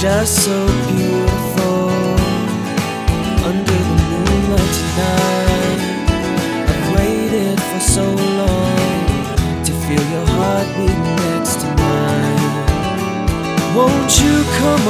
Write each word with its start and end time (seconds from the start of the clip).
just 0.00 0.44
so 0.44 0.66
beautiful 0.88 1.88
under 3.48 3.78
the 3.88 3.96
moonlight 4.10 4.72
tonight. 4.80 5.80
I've 6.68 6.96
waited 6.96 7.58
for 7.58 7.80
so 7.80 8.04
long 8.04 9.64
to 9.64 9.72
feel 9.72 10.04
your 10.12 10.26
heartbeat 10.26 10.98
next 11.24 11.60
to 11.62 11.66
mine. 11.80 13.74
Won't 13.74 14.20
you 14.20 14.44
come 14.60 14.86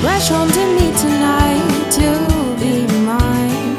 Rush 0.00 0.28
home 0.28 0.48
to 0.48 0.64
me 0.76 0.92
tonight 0.96 1.90
to 1.90 2.08
be 2.60 2.86
mine. 3.04 3.76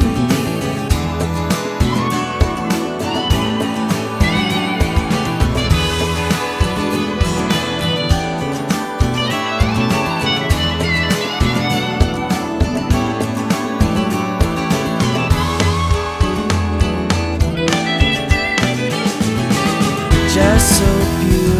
Just 20.33 20.79
so 20.79 20.85
beautiful. 21.21 21.58